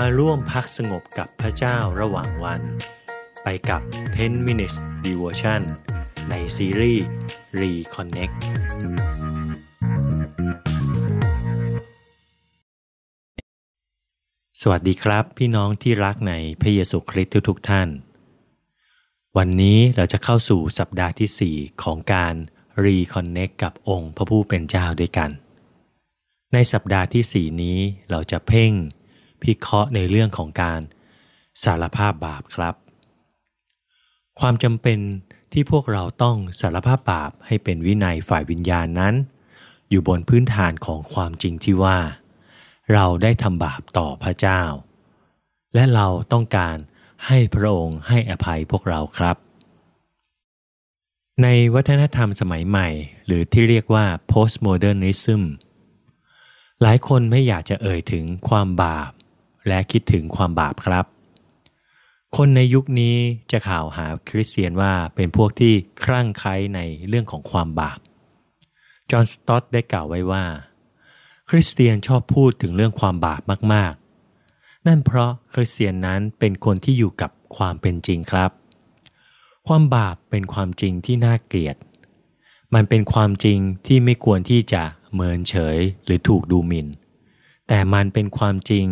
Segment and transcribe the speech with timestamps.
[0.00, 2.62] มาร่วมพักสงบกับพระเจ้าระหว่างวัน
[3.42, 3.82] ไปกับ
[4.14, 4.76] 10 minutes
[5.06, 5.62] devotion
[6.30, 7.06] ในซีรีส์
[7.60, 8.36] Reconnect
[14.60, 17.88] สวัสดีครับพี่น้องที่รักในพระเยซูคริสต์ทุกๆท่าน
[19.36, 22.34] วันนี้เราจะเข้าสู่สัปดาห์ที่ 4 ของการ
[22.84, 25.30] Reconnect กับองค์พระผู้เป็นเจ้าด้วยกัน
[26.52, 27.78] ในสัปดาห์ที่ 4 นี้
[28.10, 28.72] เราจะเพ่ง
[29.44, 30.80] พิเคราะห์ในเรื่องของการ
[31.64, 32.74] สารภาพบาปครับ
[34.40, 34.98] ความจำเป็น
[35.52, 39.14] ที่พวกเราต้องสารภาพบาปให้เป็นวินัยฝ่ายวิญญาณนั้น
[39.90, 41.98] อยู่บนพื้นฐานของความจริงที่ว่า
[42.92, 44.62] เราได้ทำบาปต่อพระเจ้า
[45.74, 46.76] และเราต้องการ
[47.26, 49.36] ให้พระองค์ให้อภัยพวกเราครับ
[51.42, 52.88] ในวัฒนธรรมสมัยใหม่
[53.26, 55.42] หรือที่เรียกว่า postmodernism
[56.82, 59.10] หลายคนไม่อยากจะเอ่ยถึงความบาป
[59.68, 61.04] และคิดถึงความบาปครับ
[62.36, 63.16] คนในยุคนี้
[63.50, 67.98] จะข่าวหาคริสเตียนว่าเป็นพวกที่คลั่งไคล้ในเรื่องของความบาป
[69.10, 70.44] จอห์นสตอตได้กล่าวไว้ว่า
[71.50, 78.50] คริสเตียนชอบพูดถึงเรื่องความบาปมากๆ นั่นเพราะคริสเตียนนั้นเป็นคนที่อยู่กับความเป็นจริงครับ
[79.66, 81.76] ความบาปเป็นความจริงที่น่าเกลียด
[82.74, 84.82] มันเป็นความจริงที่ไม่ควรที่จะ
[85.14, 86.88] เมินเฉยหรือถูกดูหมิน่น
[87.68, 88.86] แต่มันเป็นความจริง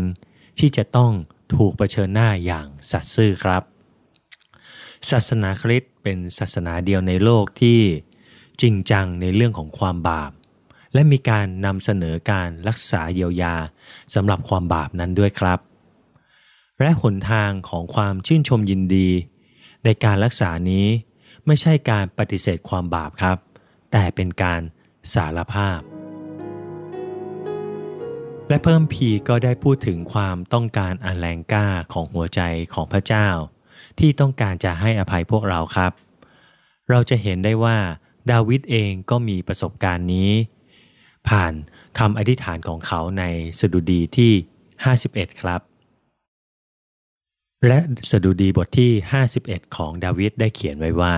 [0.58, 1.12] ที่จะต้อง
[1.54, 3.62] ถูกเผชิญหน้าอย่างสัตย์ซื่อครับ
[5.10, 7.80] ศาสนาคริสต์เป็นศาสนาเดียวในโลกที่
[8.60, 10.32] จริงจังในเรื่องของความบาป
[10.94, 13.54] และมีการนำเสนอการรักษาเยียวยา
[14.14, 15.58] สำหรับความบาปนั้นด้วยครับ
[16.80, 19.08] และหนทางของความชื่นชมยินดี
[19.84, 20.86] ในการรักษานี้
[21.46, 23.38] ไม่ใช่การปฏิเสธความบาปครับ
[23.92, 24.60] แต่เป็นการ
[25.14, 25.91] สารภาพ
[28.52, 32.40] และเพิ่มพีก็ได้พูดถึงความต้องการอันแรงกล้าของหัวใจ
[32.74, 33.28] ของพระเจ้า
[33.98, 35.92] ที่ต้องการจะให้อภัยพวกเราครับ
[36.90, 37.78] เราจะเห็นได้ว่า
[38.30, 40.30] ดาวิดเองก็มีประสบการณ์นี้
[41.28, 41.52] ผ่าน
[41.98, 43.24] คำอธิษฐานของเขาใน
[43.60, 44.32] สดุดีที่
[44.86, 45.60] 51 ครับ
[47.66, 47.78] และ
[48.10, 48.92] สดุดีบทที่
[49.34, 51.14] 51 ของดาวิดได้เขียนไว้ว่า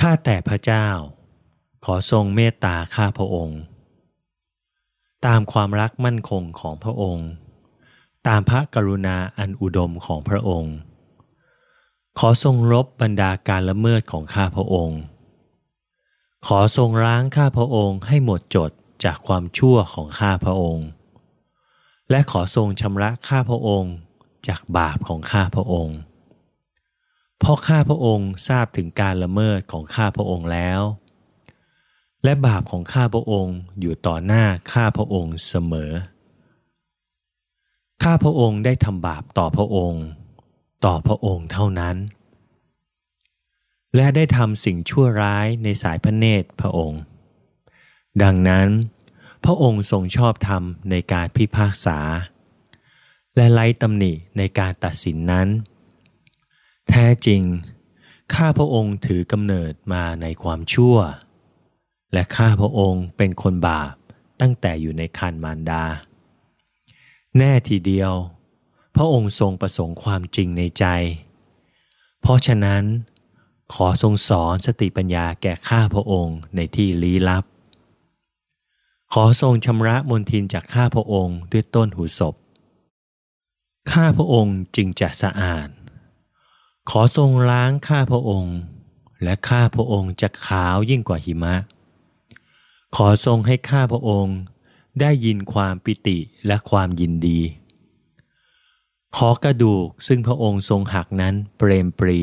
[0.00, 0.86] ข้าแต่พระเจ้า
[1.84, 3.60] ขอทรงเมตตาข้าพระองค์
[5.26, 7.28] ตามความรักมั่นคงของพระองค์
[8.26, 10.74] ตามพระกรุณาอันอุดมของพระองค์
[12.18, 14.98] ขอทรงรบบรรดาการละเมิดของข้าพระองค์
[16.46, 18.70] ขอทรงล้างข้าพระองค์ให้หมดจด
[19.04, 20.86] จากความชั่วของข้าพระองค์
[22.10, 23.94] และขอทรงชำระข้าพระองค์
[24.48, 25.96] จากบาปของข้าพระองค์
[27.38, 30.80] เพราะข้าพระองค์ทราบถึงการละเมิดของข้าพระองค์แล้ว
[32.24, 35.92] และบาปของข้าพระองค์อยู่ต่อหน้าข้าพระองค์เสมอ
[38.02, 40.04] ข้าพระองค์ได้ทำบาปต่อพระองค์
[40.84, 41.96] ต่อพระองค์เท่านั้น
[43.96, 47.00] และได้ทำสิ่งชั่วร้ายในสายพระเนตรพระองค์
[48.22, 48.68] ดังนั้น
[49.44, 51.98] พระองค์ทรงชอบธรรมในการพิพากษา
[53.36, 55.48] และไล่ตำหนิในการตัดสินนั้น
[56.88, 57.42] แท้จริง
[58.34, 60.96] ข้าพระองค์ถือกำเนิดมาในความชั่ว
[62.14, 63.92] และข้าพระองค์เป็นคนบาป
[64.40, 65.84] ตั้งแต่อยู่ในคันมารดา
[67.36, 68.12] แน่ทีเดียว
[68.96, 70.84] พระองค์ทรงประสงค์ความจริงในใจ
[72.20, 72.84] เพราะฉะนั้น
[73.74, 77.44] ขอทรงสอนสติปัญญาแก่ข้าพระองค์ในที่ลี้ลับ
[79.12, 82.34] ขอทรงชำระมนทินจากข้าพระองค์ด้วยต้นหูศพ
[83.92, 85.68] ข้าพระองค์จึงจะสะอาด
[86.90, 88.56] ขอทรงล้างข้าพระองค์
[89.22, 91.54] และข้าพระองค์จะขาวยิ่งกว่าหิมะ
[92.98, 94.38] ขอทรงให้ข้าพระองค์
[95.00, 97.40] ได้ยินความปิติและความยินดี
[99.16, 102.20] ขอกระดูกซึ่งพระองค์ทรงหักนั้นเปรมปรี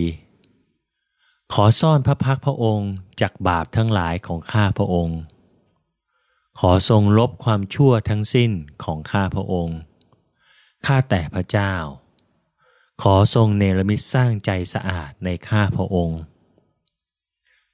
[1.54, 5.20] ขอซ่อนพระพักพระองค์จากบาปทั้งหลายของข้าพระองค์
[6.60, 8.52] ขอทรงลบความชั่วทั้งสิ้น
[8.84, 9.78] ของข้าพระองค์
[10.86, 11.74] ข้าแต่พระเจ้า
[13.02, 16.20] ขอทรงเนรมิตสร้างใจสะอาดในข้าพระองค์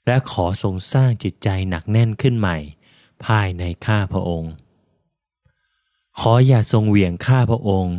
[0.06, 2.58] และขอทรงสร้างจิตใจหนักแน่นขึ้นใหม่
[3.26, 4.52] ภายในข้าพระองค์
[6.20, 7.96] ขออย่าทรงเหวี่ยงข้าพระองค์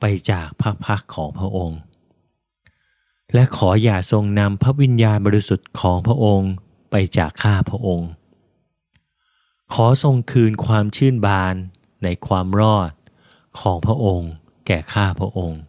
[0.00, 1.78] ไปจากพระพักของพระองค์
[3.34, 6.50] และขออย่าทรงนำพระวิญญาณบริสุทธิ์ของพระองค์
[6.90, 8.08] ไปจากข้าพระองค์
[9.74, 11.54] ขอทรงคืนความชื่นบาน
[12.04, 12.92] ในความรอด
[13.60, 14.30] ของพระองค์
[14.66, 15.60] แก่ข้าพระองค์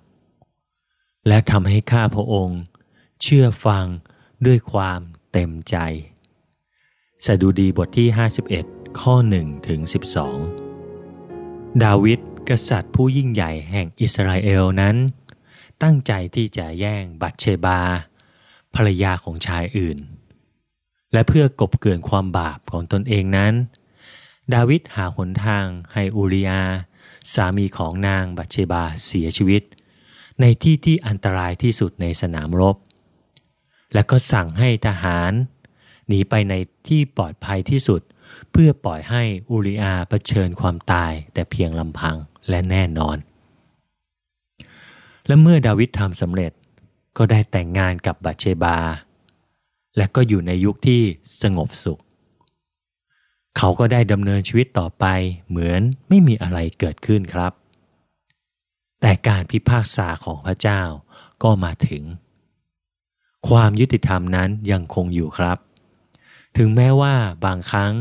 [1.28, 2.60] และทำให้ข้าพระองค์
[3.22, 3.86] เชื่อฟัง
[4.46, 5.00] ด้วยความ
[5.32, 5.76] เต็มใจ
[7.26, 9.82] สดุดีบทที่ 51 ข้อ1ถึง
[10.82, 14.96] 12 ดาวิดกษัตริย์ผู้ยิ่งใหญ่แห่งอิสราเอลนั้น
[15.84, 17.80] ตั้งใจที่จะแย่งบัตเชบา
[18.76, 19.98] ภรรยาของชายอื่น
[21.14, 23.54] และเพื่อกบเกินความบาปของตนเองนั้น
[24.54, 26.62] ดาวิดหาหนทางให้อูริยา
[27.34, 29.64] สามีของนางบัตเชบาเสียชีวิต
[30.42, 32.76] ในที่ที่อันตรายที่สุดในสนามรบ
[33.94, 35.32] และก็สั่งให้ทหาร
[36.08, 36.54] หนีไปใน
[36.88, 42.16] ที่ปลอดภัยที่สุดเพื่อปล่อยให้อูริอาเผชิญความตายแต่เพียงลำพัง
[42.50, 43.18] และแน่นอน
[45.28, 46.52] และเมื่อดาวิดทำสำเร็จ
[47.18, 48.78] ก็ได้แต่งงานกับบัตเชบา
[49.98, 51.02] และก็อยู่ในยุคที่
[51.42, 52.02] สงบสุข
[53.58, 55.06] เขาก็ได้ดำเนินชีวิตต่อไป
[55.50, 57.52] เหมือนไม่มีอะไรเกิดขึ้นครับ
[59.02, 60.82] แต่การพิพากษาของพระเจ้า
[61.44, 62.04] ก็มาถึง
[63.50, 65.58] ความยุติธรรมนั้นยังคงอยู่ครับ
[66.58, 67.16] ถึงแม้ว่า
[67.46, 67.94] บางครั้ง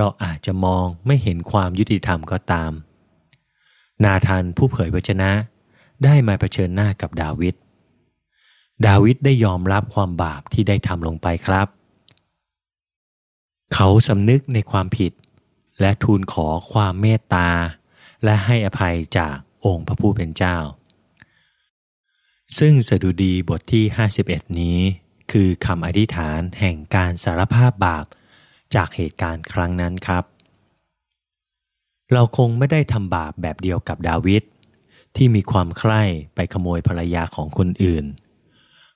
[0.00, 2.72] เราอาจจะมองไม่เห็นความยุติธรรมก็ตาม
[4.04, 5.30] นาธานผู้เผยพระชนะ
[6.04, 7.54] ได้มาเผชิญหน้ากับดาวิด
[8.86, 11.68] ดาวิดได้ยอมรับความบาปที่ได้ทำลงไปครับ
[13.74, 15.12] เขาสำนึกในความผิด
[15.80, 17.50] และทูลขอความเมตตา
[18.24, 20.56] และให้อภัยจากองค์พระผู้เป็นเจ้า
[22.58, 23.84] ซึ่งสดุดีบทที่
[24.22, 24.78] 51 นี้
[25.32, 28.06] คือคำอธิษฐานแห่งการสารภาพบาป
[28.74, 30.24] จากเหตุการณ์ครั้งนั้นครับ
[32.12, 34.42] เราคงไม่ได้ทำบาปแบบเดียวกับดาวิด
[35.16, 36.02] ที่มีความใคร่
[36.34, 38.04] ไปขโมยภรรยาของคนอื่น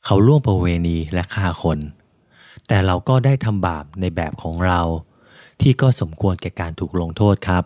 [0.05, 1.79] เขาล่วงประเวณีและฆ่าคน
[2.69, 4.81] แต่เราก็ได้ทำบาปในแบบของเรา
[5.61, 7.65] ที่ก็สมควรแก่การถูกลงโทษครับ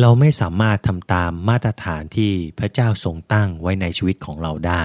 [0.00, 4.82] เราไม่สามารถทำตามมาตรฐานที่พระเจ้าทรงตั้งไว้ในชีวิตของเราได้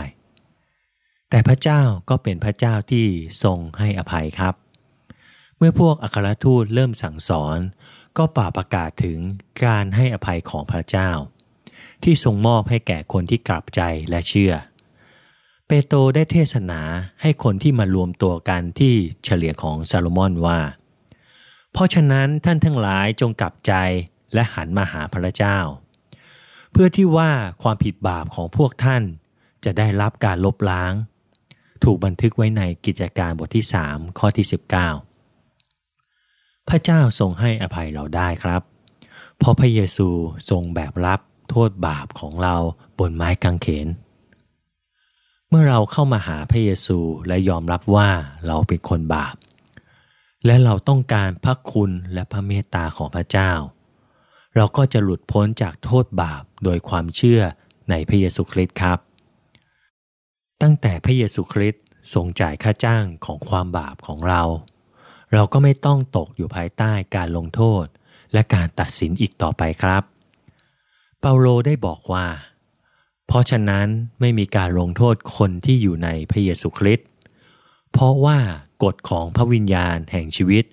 [1.29, 3.05] แต่พระเจ้าก็เป็นพระเจ้าที่
[3.43, 4.53] ทรงให้อภัยครับ
[5.57, 7.57] เมื่อพวกอัครทูตเริ่มสั่งสอน
[8.17, 9.19] ก็ป่าประกาศถึง
[9.65, 11.09] การให้อภัยของพระเจ้า
[12.03, 14.53] ที่ทรงมอบให้แก่คนที่กลับใจและเชื่อ
[15.67, 16.81] เปโตรได้เทศนา
[17.21, 20.59] ให้คนที่มารวมตัวกันที่เฉลี่ยของซาโลมอนว่า
[21.71, 23.73] เพราะฉะนั้นท่านทั้งหลายจงกลับใจ
[24.33, 25.57] และหันมาหาพระเจ้า
[26.71, 27.31] เพื่อที่ว่า
[27.63, 29.03] ความผิดบาปของพวกท่าน
[29.65, 30.93] จะได้รับการลบล้าง
[31.83, 35.12] ถูกบันทึกไว้ในกิจการบทที่ 3 ข้อที่ 19
[36.69, 38.61] พระเจ้าทรงให้อภัยเราได้ครับ
[39.37, 40.09] เพราะพระเยซู
[40.49, 41.19] ทรงแบบรับ
[41.49, 42.55] โทษบาปของเรา
[42.99, 43.87] บนไม้กางเขน
[45.49, 48.09] เมื่อเราเข้ามาหาพระเยซูและยอมรับว่า
[48.47, 49.35] เราเป็นคนบาป
[50.45, 53.51] และเราต้องการพระคุณและพระเมตตาของพระเจ้า
[54.55, 57.41] เราก็จะหลุดพ้นจากโทษบาปโดยความเชื่อ
[57.89, 58.99] ในพระเยซูคริสต์ครับ
[60.61, 61.83] ตั้งแต่พระเยซูคริสต์
[62.13, 64.41] ทรงจ่ายค่าจ้างของความบาปของเรา
[65.33, 67.85] เราก็ไม่ต้องตกอยู่ภายใต้การลงโทษ
[68.33, 70.03] และการตัดสินอีกต่อไปครับ
[71.19, 72.27] เปาโลได้บอกว่า
[73.27, 73.87] เพราะฉะนั้น
[74.19, 77.07] ไม่มีการลงโทษคนที่อยู่ในพระเยซูคริสต์
[77.91, 78.39] เพราะว่า
[78.83, 80.63] กฎของพระวิญญาณแห่งชีวิต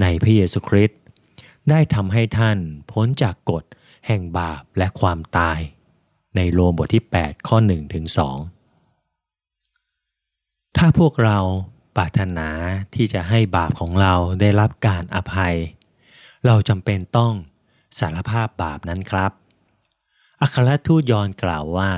[0.00, 0.98] ในพระเยซูคริสต์
[1.70, 2.58] ได้ทำให้ท่าน
[2.90, 3.64] พ้นจากกฎ
[4.06, 5.58] แห่งบาปและความตาย
[6.36, 8.06] ในโรมบทที่ 8 ข้อ1ถึง
[9.20, 11.38] 2ถ้าพวกเรา
[11.96, 12.48] ปรารถนา
[12.94, 15.56] ที่จะให้บาปของเราได้รับการอภัย
[16.46, 17.34] เราจำเป็นต้อง
[17.98, 19.32] สารภาพบาปนั้นครับ
[20.42, 21.92] อัครทูตยอนกล่าวว่า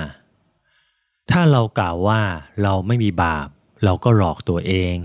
[1.31, 2.21] ถ้าเรากล่าวว่า
[2.62, 3.49] เราไม่มีบาป
[3.85, 4.97] เราก็หลอกตัวเอง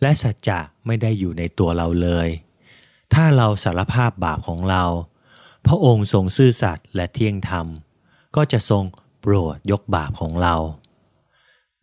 [0.00, 2.28] และสัจจะไม่ได้อยู่ในตัวเราเลย
[3.14, 4.84] ถ้าเราสารภาพบาปของเรา
[5.66, 7.66] พระองค์ทรงซื่อสัตย์และเที่ยงธรรม
[8.36, 8.84] ก็จะทรง
[9.20, 10.54] โปรดยกบาปของเรา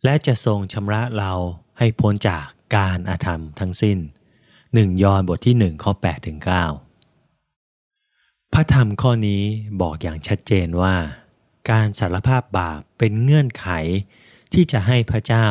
[0.04, 1.32] และจะทรงชำระเรา
[1.78, 2.44] ให้พ้นจาก
[2.76, 3.98] การอาธรรมทั้งสิ้น
[4.74, 6.38] หนึ่งยอห์นบทที่หนึ่งข้อ8ถึง
[7.24, 9.42] 9พระธรรมข้อนี้
[9.80, 10.94] บอกอย่างชัดเจนว่า
[11.70, 13.68] การสารภาพบาปเป็นเงื่อนไข
[14.52, 15.46] ที่จะให้พระเจ้า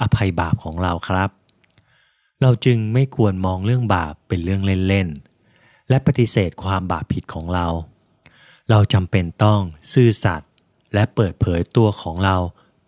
[0.00, 1.30] อภัยบาปของเราครับ
[2.42, 7.66] เราจึงไม่ควรมองเรื่องบาปเป็นเรื่องเล่นๆ และปฏิเสธความบาปผิดของเรา
[8.70, 9.60] เราจำเป็นต้อง
[9.92, 10.50] ซื่อสัตย์
[10.94, 12.36] และเปิดเผยตัวของเรา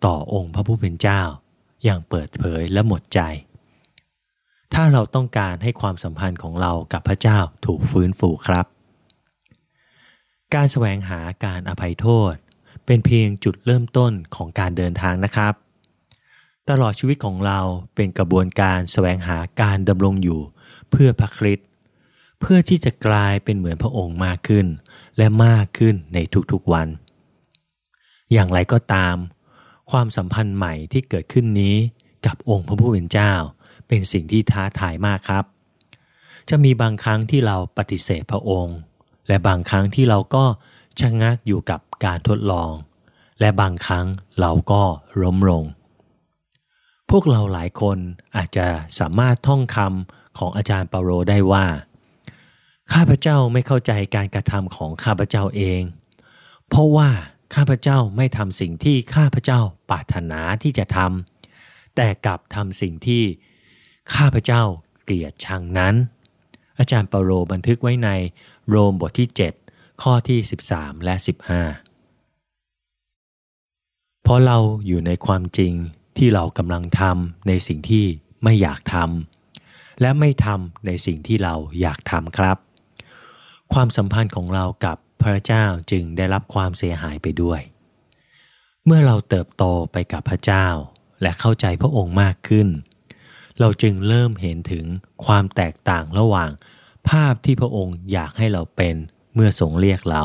[0.05, 1.21] ต่อองค์พระผู้เป็นเจ้า
[1.87, 3.19] อย่างเปิดเผยและหมดใจ
[4.73, 8.65] ถ้าเราต้องการให้ความสัมพันธ์ของเรากับพระเจ้าถูกฟื้นฟูครับ
[10.53, 12.33] การแสวงหาการอภัยโทษ
[12.85, 15.53] เป็นเพียงจุดเริ่มต้นของการเดินทางนะครับ
[16.69, 17.59] ตลอดชีวิตของเรา
[17.95, 20.41] เป็นกระบวนการแสวงหาการดำรงอยู่
[20.91, 21.67] เพื่อพระคริสต์
[22.39, 24.65] เพื่อที่จะกลายเป็นเหมือนพระองค์มากขึ้น
[25.17, 26.17] และมากขึ้นใน
[26.51, 26.87] ทุกๆวัน
[28.31, 29.15] อย่างไรก็ตาม
[29.91, 31.75] ความสัมพันธ์ใหม่ที่เกิดขึ้นนี้
[32.25, 33.33] กับองค์พระผู้เป็นเจ้า
[33.87, 35.45] เป็นสิ่งที่ท้าทายมากครับ
[36.49, 38.77] จะมีบางครั้งที่เราปฏิเสธพระองค์
[39.27, 40.45] และบางครั้งที่เราก็
[40.99, 42.71] ชะงักอยู่กับการทดลอง
[43.39, 44.05] และบางครั้ง
[44.39, 44.83] เราก็
[45.21, 45.63] ล้มลง
[47.09, 47.97] พวกเราหลายคน
[48.35, 48.67] อาจจะ
[48.99, 51.65] สามารถท่องคำของอาจารย์เปาโลได้ว่า
[52.93, 55.81] ข้าพเจ้าไม่เข้าใจการกระทำของข้าพเจ้าเอง
[56.69, 57.09] เพราะว่า
[57.55, 63.23] ข้าพเจ้าไม่ทำสิ่งที่ข้าพเจ้าปรารถนาที่จะทำแต่กลับทำสิ่งที่
[64.15, 64.63] ข้าพเจ้า
[65.03, 65.95] เกลียดชังนั้น
[66.79, 68.09] อาจารย์เปาโลบันทึกไว้ใน
[68.69, 69.29] โรมบทที่
[69.63, 70.39] 7 ข้อที่
[70.73, 71.27] 13 และ 15
[74.23, 75.73] เพราะเราอยู่ในความจริง
[76.17, 78.05] ที่เรากำลังทำในสิ่งที่
[78.43, 82.57] ไม่อยากทำและไม่ทำในสิ่งที่เราอยากทำครับ
[83.73, 87.61] ความสัมพันธ์ของเรากับ พระเจ้าจึงได้รับความเสียหายไปด้วย
[88.85, 90.67] เมื่อเราเติบโตไปกับพระเจ้า
[91.21, 92.67] และเข้าใจพระองค์มากขึ้น
[93.59, 94.85] เราจึงเริ่มเห็นถึง
[95.25, 96.51] ความแตกต่างระหว่าง
[97.09, 98.95] ภาพที่พระองค์อยากให้เราเป็น
[99.33, 100.23] เมื่อทรงเรียกเรา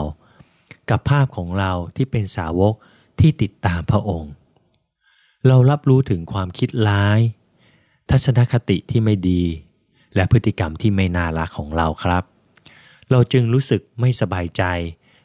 [0.90, 2.74] กับภาพของเราที่เป็นสาวก
[3.20, 4.32] ที่ติดตามพระองค์
[5.46, 7.20] เรารับรู้ถึงความคิดร้าย
[8.10, 9.42] ทัศนคติที่ไม่ดี
[10.14, 12.24] และพฤติกรรมที่ไม่น่ารักของเราครับ
[13.10, 14.62] เราจึงรู้สึกไม่สบายใจ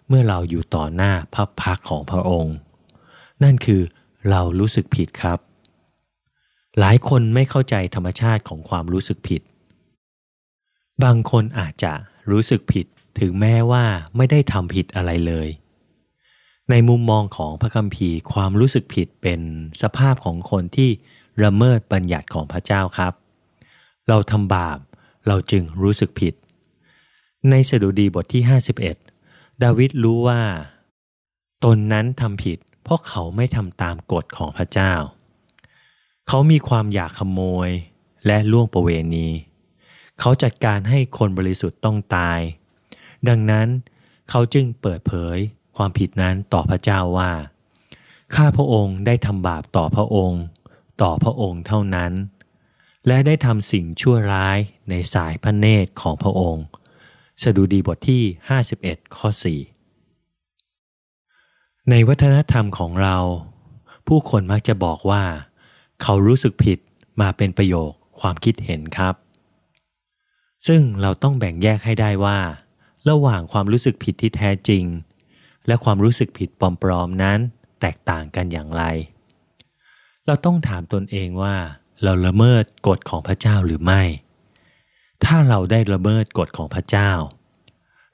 [0.07, 2.55] เมื่อเราอยู่ต่อหน้าพระพักของพระองค์
[3.43, 3.81] นั่นคือ
[4.29, 5.39] เรารู้สึกผิดครับ
[6.79, 9.41] หลายคนไม่เข้าใจธรรมชาติของความรู้สึกผิด
[11.03, 11.93] บางคนอาจจะ
[12.31, 12.85] รู้สึกผิด
[13.19, 15.49] ถึงแม้ว่าไม่ได้ทำผิดอะไรเลย
[16.69, 19.41] ในมุมมองของพระคัมภีร์ความรู้สึกผิดเป็น
[19.81, 20.89] สภาพของคนที่
[21.43, 23.13] ละเมิดบัญญัติของพระเจ้าครับ
[24.07, 24.79] เราทำบาป
[25.27, 26.33] เราจึงรู้สึกผิด
[27.49, 28.43] ในสดุดีบทที่
[29.03, 30.41] 51 ดาวิดรู้ว่า
[31.63, 34.93] ตนนั้นทำผิด เพราะเขาไม่ทำตามกฎของพระเจ้า
[36.27, 37.69] เขามีความอยากขโมย
[38.25, 39.27] และล่วงประเวณี
[40.19, 42.39] เขาจัดการให้คนบริสุทธิ์ต้องตาย
[43.27, 43.67] ดังนั้น
[44.29, 45.37] เขาจึงเปิดเผย
[45.77, 47.31] ความผิดนั้นต่อพระเจ้าว่า
[48.35, 50.43] ข้าพระองค์ได้ทำบาปต่อพระองค์
[51.01, 52.13] ต่อพระองค์เท่านั้น
[53.07, 54.57] และได้ทำสิ่งชั่วร้าย
[54.89, 56.65] ในสายพระเนตรของพระองค์
[57.43, 58.23] สดุดีบทที่
[58.67, 59.29] 51 ข้อ
[60.53, 63.17] 4 ในวัฒนธรรมของเรา
[64.07, 65.23] ผู้คนมักจะบอกว่า
[66.01, 66.79] เขารู้สึกผิด
[67.21, 69.15] มาเป็นประโยคความคิดเห็นครับ
[70.67, 72.39] ซึ่งเราต้องแบ่งแยกให้ได้ว่า
[73.09, 74.83] ระหว่างความรู้สึกผิดที่แท้จริง
[75.67, 77.39] และความรู้สึกผิดปลอมๆนั้น
[77.81, 78.83] แตกต่างกันอย่างไร
[80.25, 81.55] เราต้องถามตนเองว่า
[82.03, 84.01] เราละเมิดกฎของพระเจ้าหรือไม่
[85.25, 87.11] ถ้าเราได้ละเมิดกฎของพระเจ้า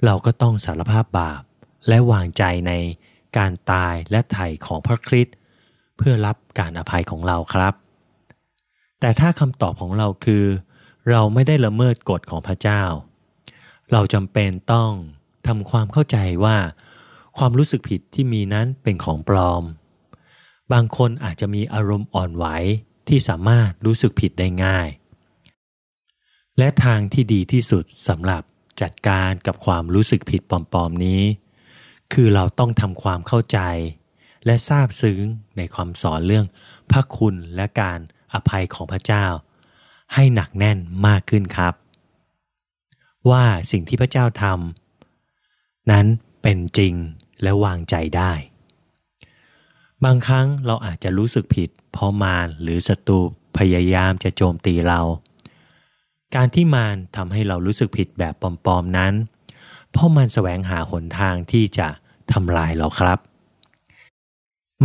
[0.06, 1.42] เราก็ต้องสารภาพบาป
[1.88, 2.74] และวางใจใน
[3.38, 5.36] การตายและไถ่ของพระคริสต์
[5.98, 7.74] เพื่อรับการอภัยของเราครับ
[9.00, 10.46] แต่ถ้าคำตอบของเราคือ
[11.10, 12.84] เราไม่ได้ละเมิดกฎของพระเจ้า
[13.92, 14.92] เราจำเป็นต้อง
[15.48, 16.58] ทำความเข้าใจว่า
[17.38, 19.64] ความรู้สึกผิดที่มีนั้นเป็นของปลอม
[20.74, 22.46] บางคนอาจจะมีอารมณ์อ่อนไหว
[23.08, 24.88] ที่สามารถรู้สึกผิดได้ง่าย
[26.58, 28.44] และทางที่ดีที่สุดสำหรับ
[28.82, 31.22] จัดการกับความรู้สึกผิดปลอมๆนี้
[32.14, 33.60] คือเราต้องทำความเข้าใจ
[34.46, 35.22] และทราบซึ้ง
[35.58, 36.46] ในความสอนเรื่อง
[36.92, 38.00] พระคุณและการ
[38.34, 39.26] อภัยของพระเจ้า
[40.14, 41.74] ให้หนักแน่นมากขึ้นครับ
[43.30, 46.06] ว่าสิ่งที่พระเจ้าทำนั้น
[46.42, 46.94] เป็นจริง
[47.42, 48.34] และวางใจได้
[50.04, 53.20] บางครั้งเราอาจจะรู้สึกผิดเพราะมารหรือศัตรู
[53.58, 55.02] พยายามจะโจมตีเรา
[56.36, 59.14] การที่มารทำให้เรารู้สึกผิดแบบปลอมๆนั้น
[59.92, 61.88] เพราะมันแสวงหาหนทางที่จะ
[62.34, 63.20] ทำลายเราครับ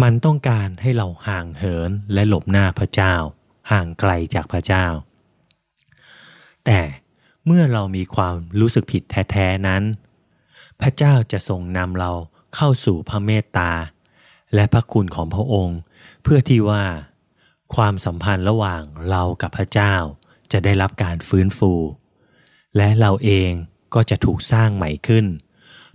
[0.02, 3.14] มันต้องการให้เราห่างเหินและหลบหน้าพระเจ้า
[3.70, 4.86] ห่างไกลจากพระเจ้า
[6.66, 6.80] แต่
[7.46, 9.82] เมื่อเรามีความรู้สึกผิดแท้ๆนั้น
[10.80, 12.12] พระเจ้าจะทรงนำเรา
[12.54, 13.72] เข้าสู่พระเมตตา
[14.54, 15.78] และพระคุณของพระองค์
[16.22, 16.84] เพื่อที่ว่า
[17.74, 19.94] ความสัมพันธ์ระหว่างเรากับพระเจ้า
[20.52, 21.72] จะได้รับการฟื้นฟู
[22.76, 23.50] และเราเอง
[23.94, 25.26] ก็จะถูกสร้างใหม่ขึ้น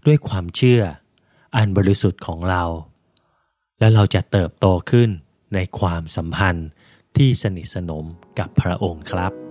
[0.06, 0.82] ด้วยความเชื่อ
[1.56, 2.64] อันบริสุทธิ์ของเรา
[3.80, 5.10] และเราจะเติบโตขึ้น
[5.54, 6.70] ในความสัมพันธ์
[7.18, 8.06] ที่สนิทสนม
[8.40, 9.43] กับพระองค์ครับ